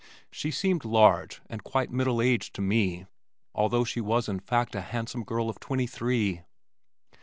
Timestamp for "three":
5.85-6.41